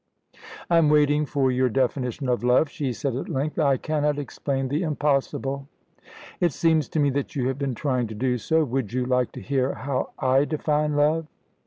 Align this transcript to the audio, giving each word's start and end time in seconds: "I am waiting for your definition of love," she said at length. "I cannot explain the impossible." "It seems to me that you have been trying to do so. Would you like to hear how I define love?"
"I 0.67 0.79
am 0.79 0.89
waiting 0.89 1.27
for 1.27 1.51
your 1.51 1.69
definition 1.69 2.27
of 2.27 2.43
love," 2.43 2.69
she 2.69 2.91
said 2.91 3.15
at 3.15 3.29
length. 3.29 3.59
"I 3.59 3.77
cannot 3.77 4.17
explain 4.17 4.67
the 4.67 4.81
impossible." 4.81 5.67
"It 6.39 6.53
seems 6.53 6.89
to 6.89 6.99
me 6.99 7.11
that 7.11 7.35
you 7.35 7.47
have 7.49 7.59
been 7.59 7.75
trying 7.75 8.07
to 8.07 8.15
do 8.15 8.39
so. 8.39 8.63
Would 8.63 8.93
you 8.93 9.05
like 9.05 9.31
to 9.33 9.41
hear 9.41 9.75
how 9.75 10.13
I 10.17 10.45
define 10.45 10.95
love?" 10.95 11.27